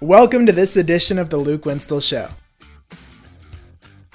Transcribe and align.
Welcome 0.00 0.46
to 0.46 0.52
this 0.52 0.78
edition 0.78 1.18
of 1.18 1.28
the 1.28 1.36
Luke 1.36 1.66
Winstel 1.66 2.00
Show. 2.00 2.30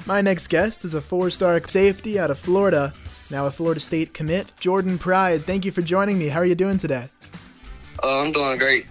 My 0.08 0.20
next 0.20 0.48
guest 0.48 0.84
is 0.84 0.96
a 0.96 1.02
four 1.02 1.30
star 1.30 1.62
safety 1.68 2.18
out 2.18 2.32
of 2.32 2.40
Florida, 2.40 2.92
now 3.30 3.46
a 3.46 3.52
Florida 3.52 3.80
State 3.80 4.12
commit, 4.12 4.52
Jordan 4.60 4.98
Pride. 4.98 5.46
Thank 5.46 5.64
you 5.64 5.72
for 5.72 5.84
joining 5.84 6.18
me. 6.18 6.30
How 6.30 6.40
are 6.40 6.46
you 6.46 6.56
doing 6.56 6.80
today? 6.80 7.08
Uh, 8.02 8.22
I'm 8.22 8.32
doing 8.32 8.58
great. 8.58 8.88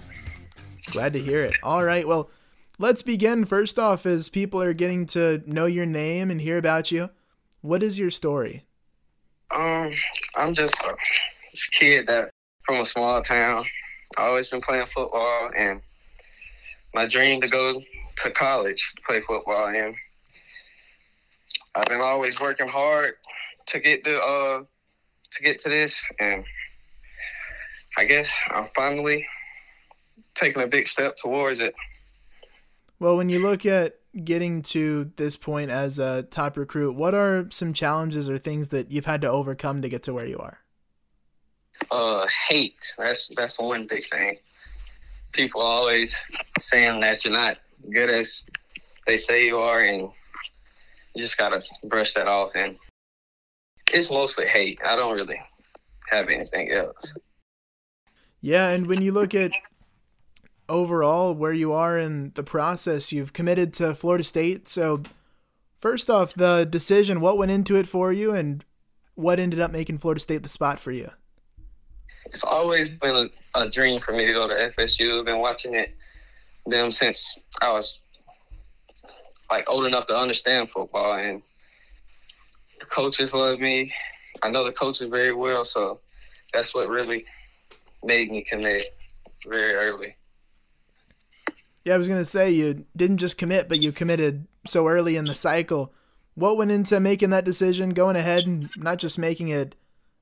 Glad 0.93 1.15
to 1.15 1.19
hear 1.19 1.45
it. 1.45 1.57
All 1.65 1.83
right, 1.83 2.07
well, 2.07 2.31
let's 2.79 3.03
begin. 3.03 3.45
First 3.45 3.77
off, 3.77 4.07
as 4.07 4.29
people 4.29 4.63
are 4.63 4.73
getting 4.73 5.05
to 5.07 5.43
know 5.47 5.67
your 5.67 5.87
name 5.87 6.31
and 6.31 6.41
hear 6.41 6.59
about 6.59 6.93
you, 6.93 7.11
what 7.61 7.83
is 7.83 7.99
your 7.99 8.13
story? 8.13 8.67
Um, 9.53 9.93
I'm 10.37 10.55
just 10.55 10.81
a, 10.85 10.95
just 11.51 11.75
a 11.75 11.77
kid 11.77 12.07
that 12.07 12.31
from 12.63 12.77
a 12.77 12.85
small 12.85 13.21
town. 13.21 13.65
I 14.17 14.27
always 14.27 14.47
been 14.47 14.61
playing 14.61 14.87
football, 14.87 15.51
and 15.57 15.81
my 16.95 17.07
dream 17.07 17.41
to 17.41 17.49
go 17.49 17.83
to 18.23 18.31
college 18.31 18.93
to 18.97 19.03
play 19.07 19.21
football. 19.21 19.67
And 19.67 19.95
I've 21.75 21.87
been 21.87 22.01
always 22.01 22.41
working 22.41 22.69
hard 22.69 23.15
to 23.67 23.81
get 23.81 24.05
to 24.05 24.21
uh 24.21 24.63
to 25.33 25.43
get 25.43 25.59
to 25.61 25.69
this, 25.69 26.05
and 26.21 26.45
I 27.97 28.05
guess 28.05 28.33
I'm 28.51 28.69
finally 28.75 29.27
taking 30.35 30.63
a 30.63 30.67
big 30.67 30.87
step 30.87 31.17
towards 31.17 31.59
it. 31.59 31.75
Well, 33.01 33.17
when 33.17 33.29
you 33.29 33.41
look 33.41 33.67
at 33.67 33.99
getting 34.23 34.63
to 34.63 35.11
this 35.17 35.37
point 35.37 35.71
as 35.71 35.99
a 35.99 36.23
top 36.23 36.57
recruit, 36.57 36.95
what 36.95 37.15
are 37.15 37.47
some 37.51 37.73
challenges 37.73 38.29
or 38.29 38.39
things 38.39 38.69
that 38.69 38.93
you've 38.93 39.07
had 39.07 39.21
to 39.23 39.29
overcome 39.29 39.83
to 39.83 39.89
get 39.89 40.05
to 40.05 40.15
where 40.15 40.27
you 40.27 40.39
are? 40.39 40.61
Uh, 41.91 42.27
hate. 42.49 42.95
That's 42.97 43.29
that's 43.37 43.59
one 43.59 43.87
big 43.89 44.05
thing. 44.05 44.37
People 45.35 45.61
always 45.61 46.23
saying 46.59 47.01
that 47.01 47.25
you're 47.25 47.35
not 47.35 47.59
good 47.93 48.09
as 48.09 48.45
they 49.07 49.17
say 49.17 49.47
you 49.47 49.59
are, 49.59 49.81
and 49.81 50.03
you 50.03 50.13
just 51.19 51.37
gotta 51.37 51.63
brush 51.85 52.15
that 52.15 52.27
off. 52.27 52.53
And 52.55 52.77
it's 53.93 54.11
mostly 54.11 54.47
hate. 54.47 54.79
I 54.85 54.97
don't 54.97 55.15
really 55.15 55.41
have 56.11 56.29
anything 56.29 56.71
else. 56.71 57.15
Yeah, 58.41 58.69
and 58.69 58.87
when 58.87 59.03
you 59.03 59.13
look 59.13 59.35
at 59.35 59.53
overall 60.69 61.35
where 61.35 61.53
you 61.53 61.73
are 61.73 61.99
in 61.99 62.33
the 62.35 62.43
process, 62.43 63.13
you've 63.13 63.33
committed 63.33 63.73
to 63.75 63.95
Florida 63.95 64.25
State. 64.25 64.69
So, 64.69 65.03
first 65.79 66.11
off, 66.11 66.35
the 66.35 66.65
decision, 66.65 67.21
what 67.21 67.39
went 67.39 67.51
into 67.51 67.77
it 67.77 67.89
for 67.89 68.13
you, 68.13 68.33
and 68.33 68.65
what 69.15 69.41
ended 69.41 69.61
up 69.61 69.71
making 69.71 69.99
Florida 69.99 70.21
State 70.21 70.43
the 70.43 70.49
spot 70.49 70.79
for 70.79 70.93
you? 70.93 71.11
It's 72.27 72.45
always 72.45 72.89
been 72.89 73.31
a, 73.55 73.61
a 73.61 73.69
dream 73.69 74.01
for 74.01 74.13
me 74.13 74.27
to 74.27 74.33
go 74.33 74.49
to 74.49 74.73
FSU. 74.77 75.21
I've 75.21 75.25
been 75.27 75.39
watching 75.39 75.75
it 75.75 75.95
them 76.67 76.91
since 76.91 77.39
I 77.61 77.73
was 77.73 78.01
like 79.51 79.69
old 79.69 79.87
enough 79.87 80.07
to 80.07 80.17
understand 80.17 80.71
football, 80.71 81.15
and 81.15 81.43
the 82.81 82.87
coaches 82.87 83.35
love 83.35 83.61
me. 83.61 83.93
I 84.43 84.51
know 84.51 84.65
the 84.65 84.73
coaches 84.73 85.09
very 85.09 85.33
well, 85.33 85.65
so 85.65 86.01
that's 86.53 86.75
what 86.75 86.89
really 86.89 87.25
made 88.03 88.31
me 88.31 88.43
commit 88.43 88.83
very 89.47 89.75
early. 89.75 90.17
Yeah, 91.85 91.95
I 91.95 91.99
was 91.99 92.09
gonna 92.09 92.25
say 92.25 92.51
you 92.51 92.87
didn't 92.97 93.19
just 93.19 93.37
commit, 93.37 93.69
but 93.69 93.81
you 93.81 93.93
committed 93.93 94.47
so 94.67 94.89
early 94.89 95.17
in 95.17 95.27
the 95.27 95.35
cycle. 95.35 95.93
What 96.35 96.57
went 96.57 96.71
into 96.71 96.99
making 96.99 97.31
that 97.31 97.45
decision, 97.45 97.91
going 97.91 98.17
ahead 98.17 98.47
and 98.47 98.71
not 98.77 98.99
just 98.99 99.19
making 99.19 99.49
it 99.49 99.75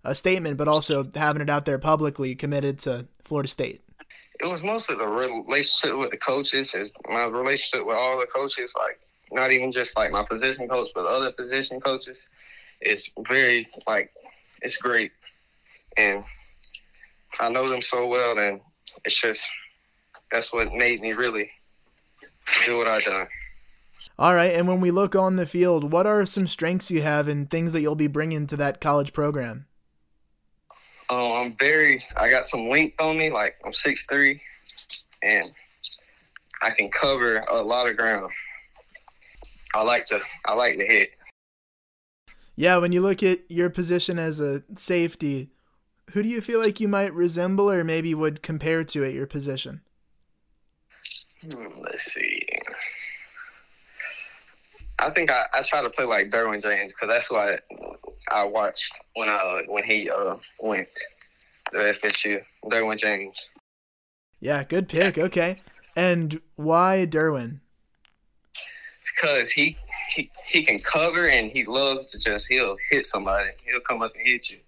a 0.05 0.15
statement, 0.15 0.57
but 0.57 0.69
also 0.69 1.09
having 1.15 1.43
it 1.43 1.51
out 1.51 1.65
there 1.65 1.79
publicly, 1.79 2.35
committed 2.35 2.79
to 2.81 3.07
Florida 3.23 3.49
State? 3.49 3.83
It 4.41 4.47
was 4.47 4.63
mostly 4.63 4.97
the 4.97 5.07
relationship 5.07 5.97
with 5.97 6.11
the 6.11 6.17
coaches. 6.17 6.75
My 7.09 7.25
relationship 7.25 7.87
with 7.87 7.97
all 7.97 8.19
the 8.19 8.27
coaches, 8.27 8.75
like 8.79 9.01
not 9.31 9.53
even 9.53 9.71
just 9.71 9.97
like 9.97 10.11
my 10.11 10.25
position 10.25 10.69
coach, 10.69 10.89
but 10.95 11.07
other 11.07 11.31
position 11.31 11.81
coaches. 11.81 12.29
It's 12.81 13.11
very 13.27 13.69
like 13.87 14.13
it's 14.61 14.77
great, 14.77 15.13
and 15.97 16.25
I 17.39 17.49
know 17.49 17.69
them 17.69 17.83
so 17.83 18.07
well, 18.09 18.39
and 18.39 18.61
it's 19.05 19.21
just 19.21 19.47
that's 20.31 20.53
what 20.53 20.73
made 20.73 21.01
me 21.01 21.13
really 21.13 21.51
do 22.67 22.79
what 22.79 22.89
I 22.89 23.01
done. 23.01 23.29
All 24.19 24.35
right, 24.35 24.53
and 24.53 24.67
when 24.67 24.81
we 24.81 24.91
look 24.91 25.15
on 25.15 25.37
the 25.37 25.47
field, 25.47 25.93
what 25.93 26.07
are 26.07 26.27
some 26.27 26.49
strengths 26.49 26.91
you 26.91 27.03
have 27.03 27.29
and 27.29 27.51
things 27.51 27.73
that 27.73 27.81
you'll 27.81 27.95
be 27.95 28.09
bringing 28.09 28.47
to 28.49 28.57
that 28.57 28.81
college 28.81 29.13
program? 29.13 29.67
Um, 31.13 31.33
I'm 31.33 31.57
very. 31.59 32.01
I 32.17 32.31
got 32.31 32.47
some 32.47 32.71
length 32.71 32.99
on 32.99 33.19
me. 33.19 33.31
Like 33.31 33.57
I'm 33.65 33.73
six 33.75 34.07
three, 34.07 34.41
and 35.23 35.45
I 36.63 36.71
can 36.71 36.91
cover 36.91 37.43
a 37.51 37.61
lot 37.63 37.87
of 37.87 37.99
ground. 37.99 38.33
I 39.75 39.83
like 39.83 40.07
to. 40.07 40.21
I 40.47 40.55
like 40.55 40.79
to 40.79 40.87
hit. 40.87 41.11
Yeah, 42.57 42.79
when 42.79 42.93
you 42.93 43.03
look 43.03 43.23
at 43.23 43.41
your 43.49 43.69
position 43.69 44.19
as 44.19 44.41
a 44.41 44.63
safety, 44.75 45.51
who 46.13 46.23
do 46.23 46.31
you 46.31 46.41
feel 46.41 46.61
like 46.61 46.81
you 46.81 46.89
might 46.89 47.13
resemble 47.13 47.71
or 47.71 47.85
maybe 47.85 48.15
would 48.15 48.43
compare 48.43 48.83
to 48.85 49.05
at 49.05 49.13
your 49.13 49.27
position? 49.27 49.83
Hmm, 51.43 51.83
let's 51.83 52.05
see. 52.05 52.41
I 54.99 55.11
think 55.11 55.31
I, 55.31 55.45
I 55.53 55.63
try 55.63 55.83
to 55.83 55.91
play 55.91 56.07
like 56.07 56.31
Derwin 56.31 56.63
James 56.63 56.95
because 56.95 57.09
that's 57.09 57.31
what 57.31 57.49
I, 57.49 57.59
I 58.31 58.45
watched 58.45 58.93
when 59.15 59.29
I 59.29 59.63
when 59.67 59.85
he 59.85 60.11
uh, 60.11 60.37
went 60.61 60.89
to 61.73 61.77
FSU. 61.77 62.43
Derwin 62.65 62.99
James. 62.99 63.49
Yeah, 64.41 64.65
good 64.65 64.89
pick. 64.89 65.19
Okay, 65.19 65.57
and 65.97 66.41
why 66.57 67.07
Derwin? 67.09 67.61
Because 69.15 69.51
he 69.51 69.77
he 70.15 70.31
he 70.47 70.65
can 70.65 70.79
cover 70.81 71.29
and 71.29 71.51
he 71.51 71.65
loves 71.65 72.11
to 72.13 72.19
just 72.19 72.49
he'll 72.49 72.77
hit 72.91 73.07
somebody. 73.07 73.51
He'll 73.65 73.81
come 73.81 74.03
up 74.03 74.13
and 74.15 74.27
hit 74.27 74.51
you. 74.51 74.59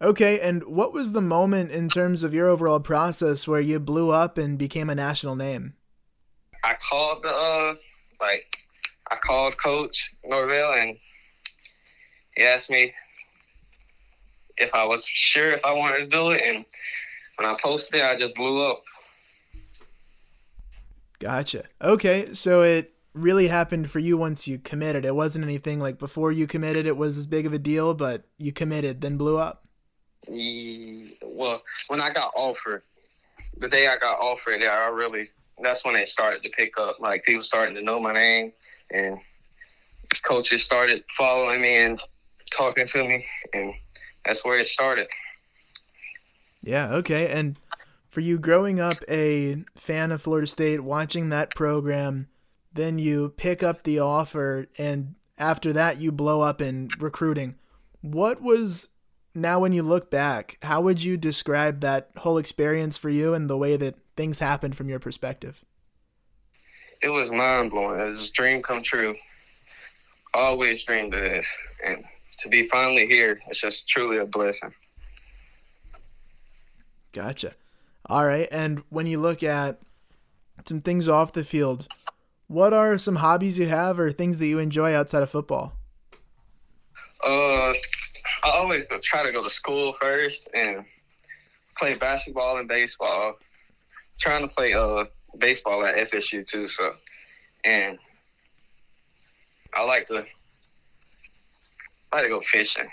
Okay, 0.00 0.38
and 0.40 0.64
what 0.64 0.92
was 0.92 1.12
the 1.12 1.22
moment 1.22 1.70
in 1.70 1.88
terms 1.88 2.22
of 2.22 2.34
your 2.34 2.48
overall 2.48 2.80
process 2.80 3.48
where 3.48 3.60
you 3.60 3.80
blew 3.80 4.10
up 4.10 4.36
and 4.36 4.58
became 4.58 4.90
a 4.90 4.94
national 4.94 5.36
name? 5.36 5.74
I 6.62 6.74
called 6.74 7.22
the 7.22 7.30
uh 7.30 7.74
like 8.20 8.58
I 9.10 9.16
called 9.16 9.56
Coach 9.56 10.14
Norvell 10.24 10.74
and 10.74 10.96
he 12.36 12.44
asked 12.44 12.70
me 12.70 12.92
if 14.56 14.74
I 14.74 14.84
was 14.84 15.06
sure 15.06 15.50
if 15.50 15.64
I 15.64 15.72
wanted 15.72 15.98
to 15.98 16.06
do 16.06 16.30
it 16.30 16.42
and 16.44 16.64
when 17.36 17.48
I 17.48 17.56
posted 17.62 18.00
it 18.00 18.04
I 18.04 18.16
just 18.16 18.34
blew 18.34 18.70
up. 18.70 18.82
Gotcha. 21.18 21.64
Okay, 21.80 22.34
so 22.34 22.62
it 22.62 22.92
really 23.14 23.48
happened 23.48 23.90
for 23.90 23.98
you 23.98 24.18
once 24.18 24.46
you 24.46 24.58
committed. 24.58 25.04
It 25.04 25.14
wasn't 25.14 25.44
anything 25.44 25.80
like 25.80 25.98
before 25.98 26.30
you 26.30 26.46
committed 26.46 26.86
it 26.86 26.96
was 26.96 27.16
as 27.16 27.26
big 27.26 27.46
of 27.46 27.52
a 27.52 27.58
deal, 27.58 27.94
but 27.94 28.24
you 28.38 28.52
committed 28.52 29.00
then 29.00 29.16
blew 29.16 29.38
up. 29.38 29.64
Well, 30.28 31.62
when 31.88 32.00
I 32.00 32.10
got 32.10 32.32
offered, 32.36 32.82
the 33.58 33.68
day 33.68 33.86
I 33.86 33.96
got 33.96 34.18
offered, 34.18 34.60
yeah, 34.60 34.70
I 34.70 34.88
really 34.88 35.26
that's 35.62 35.84
when 35.84 35.96
it 35.96 36.08
started 36.08 36.42
to 36.42 36.50
pick 36.50 36.78
up. 36.78 37.00
Like 37.00 37.24
people 37.24 37.42
starting 37.42 37.74
to 37.76 37.82
know 37.82 37.98
my 38.00 38.12
name, 38.12 38.52
and 38.90 39.18
coaches 40.22 40.62
started 40.64 41.04
following 41.16 41.60
me 41.62 41.76
and 41.76 42.00
talking 42.50 42.86
to 42.86 43.04
me, 43.04 43.24
and 43.52 43.74
that's 44.24 44.44
where 44.44 44.58
it 44.58 44.68
started. 44.68 45.08
Yeah. 46.62 46.92
Okay. 46.94 47.28
And 47.28 47.58
for 48.10 48.20
you, 48.20 48.38
growing 48.38 48.80
up 48.80 48.94
a 49.08 49.64
fan 49.76 50.10
of 50.10 50.22
Florida 50.22 50.46
State, 50.46 50.82
watching 50.82 51.28
that 51.28 51.54
program, 51.54 52.28
then 52.72 52.98
you 52.98 53.34
pick 53.36 53.62
up 53.62 53.82
the 53.82 53.98
offer, 54.00 54.66
and 54.78 55.14
after 55.38 55.72
that, 55.72 56.00
you 56.00 56.12
blow 56.12 56.40
up 56.40 56.60
in 56.60 56.88
recruiting. 56.98 57.56
What 58.00 58.42
was 58.42 58.88
now 59.34 59.60
when 59.60 59.72
you 59.72 59.82
look 59.82 60.10
back, 60.10 60.58
how 60.62 60.80
would 60.80 61.02
you 61.02 61.16
describe 61.16 61.80
that 61.80 62.10
whole 62.18 62.38
experience 62.38 62.96
for 62.96 63.10
you 63.10 63.34
and 63.34 63.48
the 63.48 63.56
way 63.56 63.76
that 63.76 63.96
things 64.16 64.38
happened 64.38 64.76
from 64.76 64.88
your 64.88 64.98
perspective? 64.98 65.62
It 67.02 67.10
was 67.10 67.30
mind 67.30 67.70
blowing. 67.70 68.00
It 68.00 68.10
was 68.10 68.30
a 68.30 68.32
dream 68.32 68.62
come 68.62 68.82
true. 68.82 69.14
Always 70.32 70.84
dreamed 70.84 71.14
of 71.14 71.20
this. 71.20 71.54
And 71.84 72.04
to 72.38 72.48
be 72.48 72.66
finally 72.68 73.06
here, 73.06 73.38
it's 73.48 73.60
just 73.60 73.88
truly 73.88 74.18
a 74.18 74.26
blessing. 74.26 74.72
Gotcha. 77.12 77.54
All 78.06 78.26
right. 78.26 78.48
And 78.50 78.82
when 78.90 79.06
you 79.06 79.18
look 79.18 79.42
at 79.42 79.80
some 80.66 80.80
things 80.80 81.08
off 81.08 81.32
the 81.32 81.44
field, 81.44 81.88
what 82.46 82.72
are 82.72 82.98
some 82.98 83.16
hobbies 83.16 83.58
you 83.58 83.66
have 83.66 83.98
or 83.98 84.12
things 84.12 84.38
that 84.38 84.46
you 84.46 84.58
enjoy 84.58 84.94
outside 84.94 85.22
of 85.22 85.30
football? 85.30 85.72
Uh, 87.24 87.72
I 88.44 88.50
always 88.50 88.86
try 89.02 89.22
to 89.22 89.32
go 89.32 89.42
to 89.42 89.50
school 89.50 89.94
first 90.00 90.48
and 90.54 90.84
play 91.76 91.94
basketball 91.94 92.58
and 92.58 92.68
baseball. 92.68 93.36
trying 94.20 94.48
to 94.48 94.54
play 94.54 94.72
uh 94.74 95.04
baseball 95.38 95.84
at 95.84 96.10
FSU 96.10 96.46
too, 96.46 96.68
so 96.68 96.94
and 97.64 97.98
I 99.74 99.84
like 99.84 100.06
to 100.08 100.24
I 102.12 102.16
like 102.16 102.24
to 102.24 102.28
go 102.28 102.40
fishing. 102.40 102.88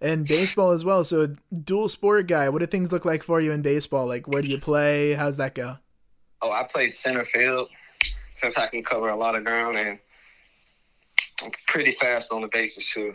And 0.00 0.26
baseball 0.26 0.72
as 0.72 0.84
well. 0.84 1.04
So 1.04 1.36
dual 1.64 1.88
sport 1.88 2.26
guy. 2.26 2.48
What 2.48 2.58
do 2.58 2.66
things 2.66 2.92
look 2.92 3.04
like 3.04 3.22
for 3.22 3.40
you 3.40 3.52
in 3.52 3.62
baseball? 3.62 4.06
Like 4.06 4.28
where 4.28 4.42
do 4.42 4.48
you 4.48 4.58
play? 4.58 5.14
How's 5.14 5.36
that 5.38 5.54
go? 5.54 5.78
Oh, 6.42 6.52
I 6.52 6.64
play 6.64 6.88
center 6.88 7.24
field 7.24 7.68
since 8.34 8.58
I 8.58 8.66
can 8.66 8.82
cover 8.82 9.08
a 9.08 9.16
lot 9.16 9.34
of 9.34 9.44
ground 9.44 9.78
and 9.78 9.98
I'm 11.42 11.50
pretty 11.66 11.92
fast 11.92 12.30
on 12.30 12.42
the 12.42 12.48
bases 12.48 12.90
too. 12.92 13.14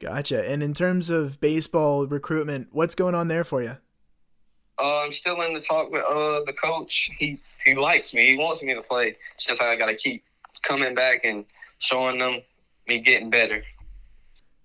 Gotcha. 0.00 0.48
And 0.48 0.62
in 0.62 0.74
terms 0.74 1.10
of 1.10 1.40
baseball 1.40 2.06
recruitment, 2.06 2.68
what's 2.72 2.94
going 2.94 3.14
on 3.14 3.28
there 3.28 3.44
for 3.44 3.62
you? 3.62 3.78
Uh, 4.78 5.04
I'm 5.04 5.12
still 5.12 5.40
in 5.40 5.54
the 5.54 5.60
talk 5.60 5.90
with 5.90 6.02
uh, 6.02 6.44
the 6.44 6.52
coach. 6.52 7.10
He 7.18 7.40
he 7.64 7.74
likes 7.74 8.12
me. 8.12 8.26
He 8.26 8.36
wants 8.36 8.62
me 8.62 8.74
to 8.74 8.82
play. 8.82 9.16
It's 9.34 9.46
just 9.46 9.62
I 9.62 9.74
got 9.76 9.86
to 9.86 9.94
keep 9.94 10.22
coming 10.66 10.94
back 10.94 11.24
and 11.24 11.44
showing 11.78 12.18
them 12.18 12.40
me 12.86 12.98
getting 12.98 13.30
better. 13.30 13.62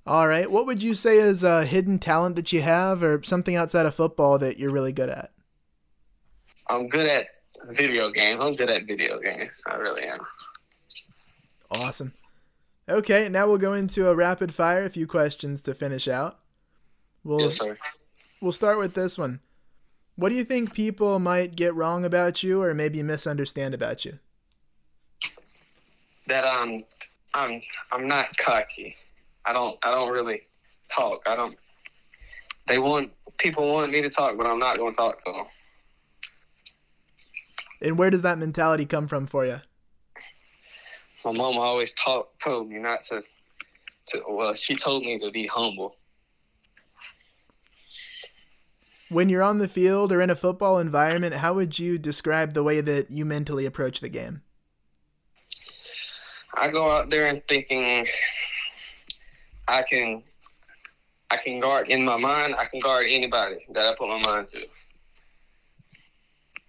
All 0.05 0.27
right. 0.27 0.49
What 0.49 0.65
would 0.65 0.81
you 0.81 0.95
say 0.95 1.17
is 1.17 1.43
a 1.43 1.65
hidden 1.65 1.99
talent 1.99 2.35
that 2.35 2.51
you 2.51 2.61
have, 2.61 3.03
or 3.03 3.21
something 3.23 3.55
outside 3.55 3.85
of 3.85 3.95
football 3.95 4.39
that 4.39 4.57
you're 4.57 4.71
really 4.71 4.91
good 4.91 5.09
at? 5.09 5.31
I'm 6.67 6.87
good 6.87 7.07
at 7.07 7.27
video 7.69 8.09
games. 8.09 8.41
I'm 8.41 8.55
good 8.55 8.69
at 8.69 8.87
video 8.87 9.19
games. 9.19 9.63
I 9.67 9.75
really 9.75 10.03
am. 10.03 10.19
Awesome. 11.69 12.13
Okay, 12.89 13.29
now 13.29 13.47
we'll 13.47 13.57
go 13.57 13.73
into 13.73 14.09
a 14.09 14.15
rapid 14.15 14.53
fire, 14.53 14.85
a 14.85 14.89
few 14.89 15.05
questions 15.05 15.61
to 15.61 15.73
finish 15.73 16.07
out. 16.07 16.39
We'll, 17.23 17.41
yes, 17.41 17.57
sir. 17.57 17.77
We'll 18.41 18.51
start 18.51 18.79
with 18.79 18.95
this 18.95 19.17
one. 19.17 19.39
What 20.15 20.29
do 20.29 20.35
you 20.35 20.43
think 20.43 20.73
people 20.73 21.19
might 21.19 21.55
get 21.55 21.75
wrong 21.75 22.03
about 22.03 22.41
you, 22.41 22.61
or 22.61 22.73
maybe 22.73 23.03
misunderstand 23.03 23.73
about 23.73 24.03
you? 24.03 24.19
That 26.31 26.45
I'm, 26.45 26.81
I'm, 27.33 27.61
I'm 27.91 28.07
not 28.07 28.37
cocky. 28.37 28.95
I 29.45 29.51
don't, 29.51 29.77
I 29.83 29.91
don't 29.91 30.09
really 30.09 30.43
talk. 30.89 31.23
I 31.27 31.35
don't. 31.35 31.57
They 32.69 32.79
want 32.79 33.11
people 33.37 33.69
want 33.73 33.91
me 33.91 34.01
to 34.01 34.09
talk, 34.09 34.37
but 34.37 34.45
I'm 34.47 34.57
not 34.57 34.77
going 34.77 34.93
to 34.93 34.97
talk 34.97 35.19
to 35.25 35.31
them. 35.33 35.45
And 37.81 37.97
where 37.97 38.09
does 38.09 38.21
that 38.21 38.37
mentality 38.37 38.85
come 38.85 39.09
from 39.09 39.27
for 39.27 39.45
you? 39.45 39.59
My 41.25 41.33
mom 41.33 41.57
always 41.57 41.93
taught, 41.93 42.29
told 42.39 42.69
me 42.69 42.77
not 42.77 43.03
to, 43.03 43.23
to. 44.07 44.21
Well, 44.29 44.53
she 44.53 44.77
told 44.77 45.03
me 45.03 45.19
to 45.19 45.31
be 45.31 45.47
humble. 45.47 45.97
When 49.09 49.27
you're 49.27 49.43
on 49.43 49.57
the 49.57 49.67
field 49.67 50.13
or 50.13 50.21
in 50.21 50.29
a 50.29 50.35
football 50.37 50.79
environment, 50.79 51.35
how 51.35 51.55
would 51.55 51.77
you 51.77 51.97
describe 51.97 52.53
the 52.53 52.63
way 52.63 52.79
that 52.79 53.11
you 53.11 53.25
mentally 53.25 53.65
approach 53.65 53.99
the 53.99 54.07
game? 54.07 54.43
I 56.53 56.69
go 56.69 56.89
out 56.89 57.09
there 57.09 57.27
and 57.27 57.41
thinking 57.47 58.05
I 59.67 59.83
can 59.83 60.23
I 61.29 61.37
can 61.37 61.59
guard 61.59 61.89
in 61.89 62.03
my 62.03 62.17
mind, 62.17 62.55
I 62.55 62.65
can 62.65 62.79
guard 62.81 63.05
anybody 63.09 63.65
that 63.73 63.85
I 63.85 63.95
put 63.95 64.09
my 64.09 64.19
mind 64.19 64.49
to. 64.49 64.65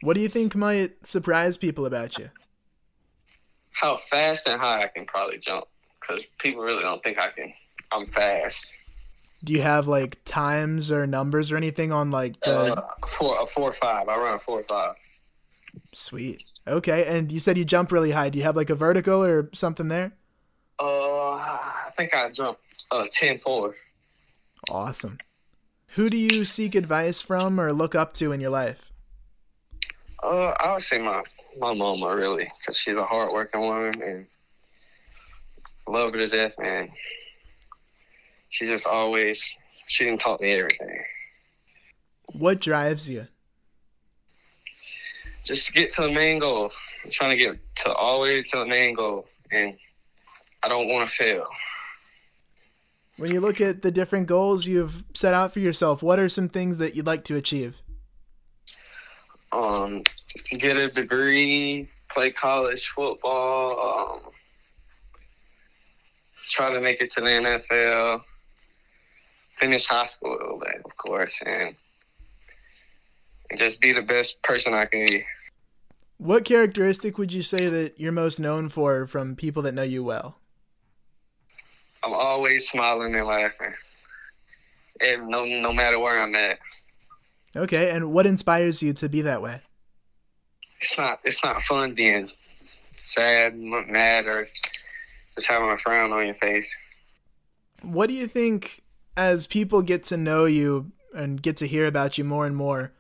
What 0.03 0.15
do 0.15 0.21
you 0.21 0.29
think 0.29 0.55
might 0.55 1.05
surprise 1.05 1.57
people 1.57 1.87
about 1.87 2.19
you? 2.19 2.31
How 3.73 3.97
fast 3.97 4.47
and 4.47 4.61
high 4.61 4.85
I 4.85 4.89
can 4.89 5.05
probably 5.05 5.39
jump 5.39 5.67
cuz 6.01 6.23
people 6.39 6.63
really 6.63 6.83
don't 6.83 7.03
think 7.03 7.19
I 7.19 7.31
can 7.31 7.53
I'm 7.91 8.07
fast 8.07 8.73
do 9.45 9.53
you 9.53 9.63
have 9.63 9.89
like 9.89 10.19
times 10.25 10.91
or 10.91 11.07
numbers 11.07 11.51
or 11.51 11.57
anything 11.57 11.93
on 11.93 12.11
like 12.11 12.39
the 12.41 12.75
uh, 12.75 12.83
four 13.09 13.43
a 13.43 13.47
four 13.47 13.73
five? 13.73 14.09
I 14.09 14.17
run 14.17 14.35
a 14.35 14.39
four 14.39 14.63
five. 14.65 14.95
Sweet. 15.95 16.45
Okay, 16.67 17.05
and 17.07 17.31
you 17.31 17.41
said 17.41 17.59
you 17.59 17.65
jump 17.65 17.93
really 17.93 18.13
high. 18.13 18.29
Do 18.29 18.39
you 18.39 18.45
have 18.45 18.57
like 18.57 18.71
a 18.71 18.75
vertical 18.75 19.23
or 19.23 19.51
something 19.53 19.89
there? 19.89 20.13
Uh, 20.79 21.33
I 21.33 21.91
think 21.97 22.15
I 22.15 22.31
jumped 22.31 22.61
uh 22.91 23.07
10 23.11 23.39
4. 23.41 23.75
Awesome. 24.71 25.19
Who 25.89 26.09
do 26.09 26.17
you 26.17 26.45
seek 26.45 26.75
advice 26.75 27.21
from 27.21 27.61
or 27.61 27.73
look 27.73 27.95
up 27.95 28.15
to 28.15 28.33
in 28.33 28.41
your 28.41 28.51
life? 28.51 28.91
Uh, 30.23 30.55
I 30.61 30.73
would 30.73 30.81
say 30.81 30.99
my 30.99 31.23
my 31.59 31.75
mama 31.75 32.15
really, 32.15 32.49
because 32.59 32.79
she's 32.79 32.97
a 32.97 33.05
hardworking 33.05 33.61
woman 33.61 34.03
and 34.03 34.27
love 35.87 36.13
her 36.13 36.19
to 36.19 36.29
death, 36.29 36.55
man 36.59 36.91
she 38.53 38.67
just 38.67 38.87
always 38.87 39.55
she 39.87 40.05
didn't 40.05 40.21
taught 40.21 40.41
me 40.41 40.53
everything. 40.53 41.05
What 42.27 42.61
drives 42.61 43.09
you? 43.09 43.27
Just 45.45 45.67
to 45.67 45.73
get 45.73 45.91
to 45.95 46.03
the 46.03 46.13
main 46.13 46.39
goal. 46.39 46.71
I'm 47.05 47.11
trying 47.11 47.31
to 47.31 47.37
get 47.37 47.59
to 47.77 47.93
always 47.93 48.51
to 48.51 48.59
the 48.59 48.67
main 48.67 48.95
goal, 48.95 49.27
and 49.51 49.77
I 50.63 50.69
don't 50.69 50.89
want 50.89 51.09
to 51.09 51.15
fail. 51.15 51.47
When 53.17 53.33
you 53.33 53.41
look 53.41 53.61
at 53.61 53.83
the 53.83 53.91
different 53.91 54.27
goals 54.27 54.67
you've 54.67 55.05
set 55.15 55.35
out 55.35 55.53
for 55.53 55.61
yourself, 55.61 56.03
what 56.03 56.19
are 56.19 56.29
some 56.29 56.49
things 56.49 56.79
that 56.79 56.95
you'd 56.95 57.07
like 57.07 57.25
to 57.25 57.37
achieve? 57.37 57.83
Um, 59.53 60.03
get 60.59 60.79
a 60.79 60.89
degree, 60.89 61.89
play 62.09 62.31
college 62.31 62.87
football, 62.87 64.19
um, 64.25 64.33
try 66.49 66.73
to 66.73 66.81
make 66.81 67.01
it 67.01 67.11
to 67.11 67.21
the 67.21 67.27
NFL, 67.27 68.23
finish 69.57 69.87
high 69.87 70.07
school 70.07 70.33
a 70.33 70.39
little 70.39 70.59
bit, 70.59 70.81
of 70.85 70.97
course, 70.97 71.41
and, 71.45 71.75
and 73.53 73.61
just 73.61 73.81
be 73.81 73.93
the 73.93 74.03
best 74.03 74.43
person 74.43 74.73
I 74.73 74.87
can 74.87 75.07
be. 75.07 75.25
What 76.17 76.45
characteristic 76.45 77.19
would 77.19 77.33
you 77.33 77.43
say 77.43 77.69
that 77.69 78.01
you're 78.01 78.13
most 78.13 78.41
known 78.41 78.69
for 78.69 79.07
from 79.07 79.37
people 79.37 79.63
that 79.63 79.75
know 79.75 79.83
you 79.83 80.03
well? 80.03 80.39
I'm 82.03 82.15
always 82.15 82.69
smiling 82.69 83.15
and 83.15 83.27
laughing, 83.27 83.75
and 85.01 85.29
no 85.29 85.45
no 85.45 85.73
matter 85.73 85.99
where 86.01 86.21
I'm 86.21 86.35
at. 86.35 86.59
Okay, 87.55 87.91
and 87.91 88.13
what 88.13 88.27
inspires 88.27 88.83
you 88.83 88.93
to 88.95 89.09
be 89.09 89.23
that 89.23 89.43
way? 89.43 89.61
It's 90.81 90.97
not 90.97 91.21
it's 91.23 91.45
not 91.45 91.63
fun 91.63 91.95
being 91.95 92.31
sad, 92.97 93.57
mad, 93.57 94.27
or 94.27 94.45
just 95.35 95.47
having 95.47 95.71
a 95.71 95.77
frown 95.77 96.13
on 96.13 96.25
your 96.25 96.35
face. 96.35 96.77
What 97.83 98.09
do 98.09 98.15
you 98.15 98.27
think 98.27 98.83
as 99.17 99.47
people 99.47 99.83
get 99.83 100.03
to 100.05 100.17
know 100.17 100.45
you 100.47 100.93
and 101.15 101.43
get 101.43 101.57
to 101.59 101.69
hear 101.69 101.87
about 101.87 102.17
you 102.17 102.25
more 102.25 102.47
and 102.47 102.57
more, 102.57 102.93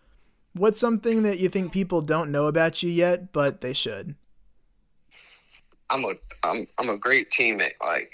what's 0.55 0.79
something 0.79 1.23
that 1.23 1.39
you 1.39 1.49
think 1.49 1.73
people 1.73 2.01
don't 2.01 2.31
know 2.31 2.47
about 2.47 2.83
you 2.83 2.91
yet, 2.91 3.33
but 3.33 3.61
they 3.61 3.73
should? 3.73 4.15
I'm 5.91 6.05
a 6.05 6.15
I'm 6.43 6.67
I'm 6.79 6.89
a 6.89 6.97
great 6.97 7.31
teammate. 7.31 7.75
Like 7.81 8.13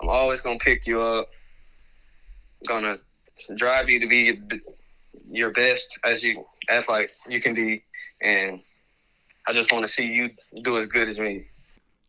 I'm 0.00 0.08
always 0.08 0.40
gonna 0.40 0.58
pick 0.58 0.86
you 0.86 1.00
up, 1.00 1.28
gonna 2.66 2.98
drive 3.56 3.88
you 3.88 4.00
to 4.00 4.08
be 4.08 4.40
your 5.26 5.52
best 5.52 5.98
as 6.04 6.22
you 6.22 6.44
as 6.68 6.88
like 6.88 7.10
you 7.28 7.40
can 7.40 7.54
be, 7.54 7.84
and 8.20 8.60
I 9.46 9.52
just 9.52 9.72
want 9.72 9.84
to 9.84 9.88
see 9.88 10.06
you 10.06 10.30
do 10.62 10.78
as 10.78 10.86
good 10.86 11.08
as 11.08 11.18
me. 11.18 11.46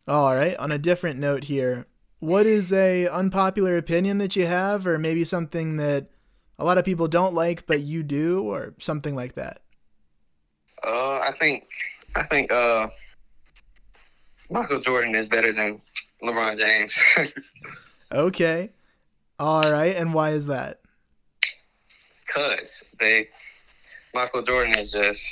All 0.08 0.34
right. 0.34 0.56
On 0.56 0.72
a 0.72 0.78
different 0.78 1.20
note 1.20 1.44
here, 1.44 1.86
what 2.18 2.44
is 2.44 2.72
a 2.72 3.06
unpopular 3.08 3.76
opinion 3.76 4.18
that 4.18 4.34
you 4.34 4.46
have 4.46 4.86
or 4.86 4.98
maybe 4.98 5.24
something 5.24 5.76
that 5.76 6.10
a 6.60 6.64
lot 6.64 6.78
of 6.78 6.84
people 6.84 7.08
don't 7.08 7.34
like 7.34 7.66
but 7.66 7.80
you 7.80 8.02
do 8.02 8.42
or 8.42 8.74
something 8.78 9.16
like 9.16 9.34
that? 9.34 9.62
Uh 10.86 11.18
i 11.18 11.32
think 11.38 11.64
i 12.14 12.22
think 12.24 12.52
uh 12.52 12.88
michael 14.50 14.80
jordan 14.80 15.14
is 15.14 15.26
better 15.26 15.52
than 15.52 15.80
lebron 16.22 16.56
james. 16.56 17.02
Okay. 18.12 18.70
All 19.38 19.70
right 19.70 19.94
and 19.96 20.12
why 20.12 20.30
is 20.30 20.46
that? 20.46 20.80
Because 22.26 22.82
they 22.98 23.28
michael 24.12 24.42
jordan 24.42 24.76
is 24.76 24.90
just 24.90 25.24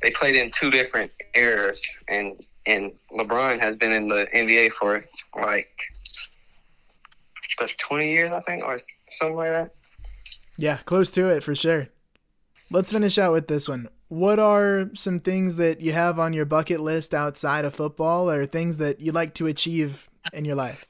they 0.00 0.10
played 0.12 0.36
in 0.36 0.50
two 0.52 0.70
different 0.70 1.10
eras 1.34 1.84
and 2.08 2.40
and 2.66 2.92
lebron 3.10 3.58
has 3.58 3.74
been 3.76 3.92
in 3.92 4.08
the 4.08 4.28
nba 4.32 4.70
for 4.70 5.02
like 5.36 5.76
20 7.68 8.10
years, 8.10 8.30
I 8.32 8.40
think, 8.40 8.64
or 8.64 8.78
something 9.08 9.36
like 9.36 9.50
that. 9.50 9.70
Yeah, 10.56 10.78
close 10.78 11.10
to 11.12 11.28
it 11.28 11.42
for 11.42 11.54
sure. 11.54 11.88
Let's 12.70 12.92
finish 12.92 13.18
out 13.18 13.32
with 13.32 13.48
this 13.48 13.68
one. 13.68 13.88
What 14.08 14.38
are 14.38 14.90
some 14.94 15.18
things 15.18 15.56
that 15.56 15.80
you 15.80 15.92
have 15.92 16.18
on 16.18 16.32
your 16.32 16.44
bucket 16.44 16.80
list 16.80 17.14
outside 17.14 17.64
of 17.64 17.74
football 17.74 18.30
or 18.30 18.44
things 18.46 18.78
that 18.78 19.00
you'd 19.00 19.14
like 19.14 19.34
to 19.34 19.46
achieve 19.46 20.08
in 20.32 20.44
your 20.44 20.54
life? 20.54 20.86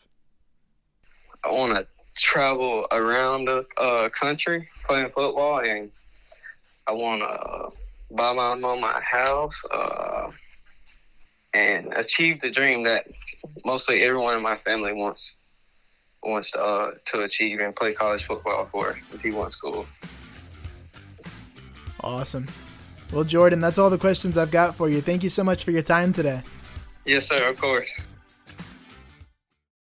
I 1.44 1.50
want 1.50 1.72
to 1.72 1.86
travel 2.16 2.86
around 2.92 3.46
the 3.46 3.66
uh, 3.78 4.08
country 4.10 4.68
playing 4.84 5.10
football, 5.10 5.60
and 5.60 5.90
I 6.86 6.92
want 6.92 7.22
to 7.22 8.14
buy 8.14 8.32
my 8.32 8.54
mom 8.54 8.84
a 8.84 9.00
house 9.00 9.64
uh, 9.72 10.30
and 11.54 11.92
achieve 11.94 12.40
the 12.40 12.50
dream 12.50 12.82
that 12.84 13.06
mostly 13.64 14.02
everyone 14.02 14.36
in 14.36 14.42
my 14.42 14.56
family 14.56 14.92
wants 14.92 15.36
wants 16.22 16.50
to, 16.52 16.62
uh, 16.62 16.92
to 17.06 17.20
achieve 17.20 17.60
and 17.60 17.74
play 17.74 17.92
college 17.92 18.24
football 18.24 18.66
for 18.66 18.98
the 19.10 19.18
D1 19.18 19.50
school. 19.50 19.86
Awesome. 22.00 22.46
Well, 23.12 23.24
Jordan, 23.24 23.60
that's 23.60 23.78
all 23.78 23.90
the 23.90 23.98
questions 23.98 24.38
I've 24.38 24.50
got 24.50 24.74
for 24.74 24.88
you. 24.88 25.00
Thank 25.00 25.22
you 25.22 25.30
so 25.30 25.44
much 25.44 25.64
for 25.64 25.70
your 25.70 25.82
time 25.82 26.12
today. 26.12 26.42
Yes, 27.04 27.28
sir. 27.28 27.48
Of 27.48 27.58
course. 27.58 27.98